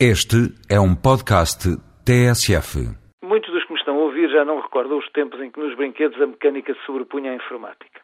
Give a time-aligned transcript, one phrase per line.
[0.00, 1.70] Este é um podcast
[2.02, 2.82] TSF.
[3.22, 5.76] Muitos dos que me estão a ouvir já não recordam os tempos em que nos
[5.76, 8.00] brinquedos a mecânica se sobrepunha à informática.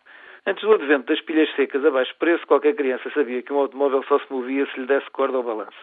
[0.46, 4.04] Antes do advento das pilhas secas a baixo preço, qualquer criança sabia que um automóvel
[4.04, 5.82] só se movia se lhe desse corda ao balanço.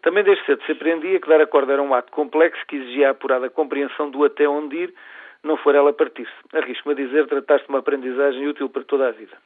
[0.00, 3.08] Também desde cedo se aprendia que dar a corda era um ato complexo que exigia
[3.08, 4.94] a apurada compreensão do até onde ir,
[5.42, 6.56] não for ela partir-se.
[6.56, 9.36] Arrisco-me a dizer tratar-se de uma aprendizagem útil para toda a vida.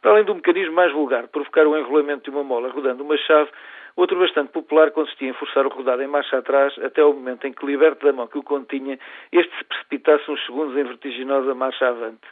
[0.00, 3.50] Para além do mecanismo mais vulgar provocar o enrolamento de uma mola rodando uma chave,
[3.96, 7.52] outro bastante popular consistia em forçar o rodado em marcha atrás até o momento em
[7.52, 8.96] que, liberto da mão que o continha,
[9.32, 12.26] este se precipitasse uns segundos em vertiginosa marcha avante.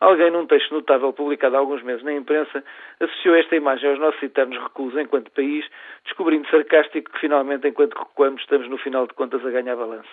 [0.00, 2.62] Alguém, num texto notável publicado há alguns meses na imprensa,
[3.00, 5.66] associou esta imagem aos nossos eternos recuos enquanto país,
[6.04, 10.08] descobrindo sarcástico que finalmente, enquanto recuamos, estamos no final de contas a ganhar balanço.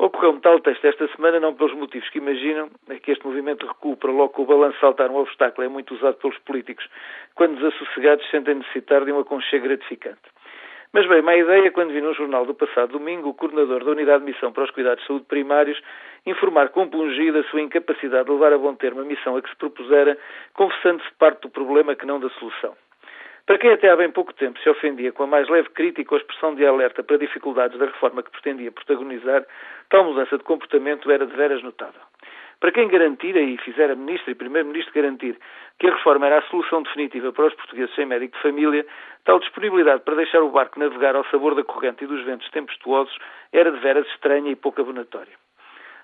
[0.00, 3.98] Ocorreu-me tal texto esta semana, não pelos motivos que imaginam, é que este movimento recuo
[3.98, 6.88] para logo que o balanço saltar um obstáculo é muito usado pelos políticos,
[7.34, 10.22] quando desassossegados sentem necessitar de um aconchego gratificante.
[10.94, 14.24] Mas bem, má ideia quando vi num jornal do passado domingo o coordenador da Unidade
[14.24, 15.78] de Missão para os Cuidados de Saúde Primários
[16.24, 19.56] informar compungido a sua incapacidade de levar a bom termo a missão a que se
[19.56, 20.16] propusera,
[20.54, 22.74] confessando-se parte do problema que não da solução.
[23.50, 26.20] Para quem até há bem pouco tempo se ofendia com a mais leve crítica ou
[26.20, 29.44] expressão de alerta para dificuldades da reforma que pretendia protagonizar,
[29.88, 32.00] tal mudança de comportamento era de veras notável.
[32.60, 35.36] Para quem garantira e fizera Ministro e Primeiro-Ministro garantir
[35.80, 38.86] que a reforma era a solução definitiva para os portugueses sem médico de família,
[39.24, 43.18] tal disponibilidade para deixar o barco navegar ao sabor da corrente e dos ventos tempestuosos
[43.52, 45.34] era de veras estranha e pouco abonatória.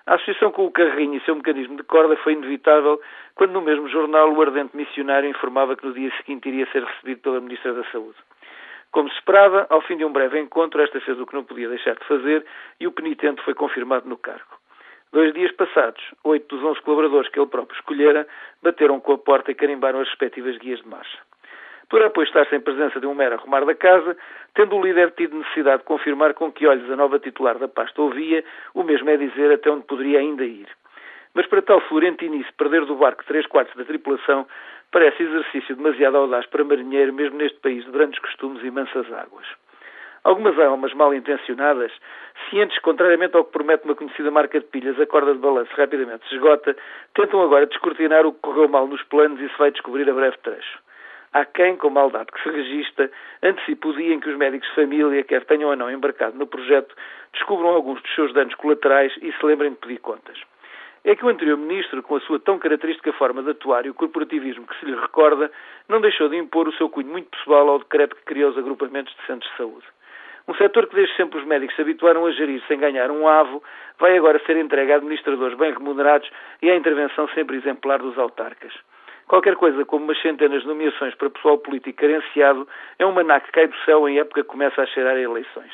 [0.07, 3.01] A associação com o carrinho e seu mecanismo de corda foi inevitável
[3.35, 7.19] quando no mesmo jornal o ardente missionário informava que no dia seguinte iria ser recebido
[7.19, 8.15] pela Ministra da Saúde.
[8.89, 11.67] Como se esperava, ao fim de um breve encontro, esta fez o que não podia
[11.67, 12.45] deixar de fazer
[12.79, 14.47] e o penitente foi confirmado no cargo.
[15.11, 18.25] Dois dias passados, oito dos onze colaboradores que ele próprio escolhera
[18.63, 21.17] bateram com a porta e carimbaram as respectivas guias de marcha.
[21.89, 24.17] Poderá, pois, estar sem presença de um mero arrumar da casa,
[24.53, 28.01] tendo o líder tido necessidade de confirmar com que olhos a nova titular da pasta
[28.01, 28.43] ouvia,
[28.73, 30.67] o mesmo é dizer até onde poderia ainda ir.
[31.33, 34.45] Mas para tal florentinice perder do barco três quartos da tripulação
[34.91, 39.47] parece exercício demasiado audaz para marinheiro, mesmo neste país de grandes costumes e mansas águas.
[40.25, 41.91] Algumas almas mal intencionadas,
[42.49, 46.27] cientes, contrariamente ao que promete uma conhecida marca de pilhas, a corda de balanço rapidamente
[46.27, 46.75] se esgota,
[47.13, 50.37] tentam agora descortinar o que correu mal nos planos e se vai descobrir a breve
[50.39, 50.86] trecho.
[51.37, 53.11] Há quem, com maldade que se registra,
[53.43, 56.47] antecipe o dia em que os médicos de família, quer tenham ou não embarcado no
[56.47, 56.95] projeto,
[57.31, 60.35] descubram alguns dos seus danos colaterais e se lembrem de pedir contas.
[61.03, 63.93] É que o anterior ministro, com a sua tão característica forma de atuar e o
[63.93, 65.51] corporativismo que se lhe recorda,
[65.87, 69.13] não deixou de impor o seu cunho muito pessoal ao decreto que criou os agrupamentos
[69.13, 69.85] de centros de saúde.
[70.47, 73.61] Um setor que desde sempre os médicos se habituaram a gerir sem ganhar um avo,
[73.99, 76.27] vai agora ser entregue a administradores bem remunerados
[76.63, 78.73] e à intervenção sempre exemplar dos autarcas.
[79.27, 82.67] Qualquer coisa como umas centenas de nomeações para pessoal político carenciado
[82.97, 85.71] é um maná que cai do céu em época que começa a cheirar a eleições.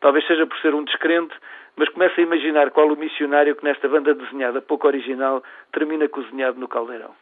[0.00, 1.34] Talvez seja por ser um descrente,
[1.76, 5.42] mas começa a imaginar qual o missionário que nesta banda desenhada pouco original
[5.72, 7.14] termina cozinhado no caldeirão.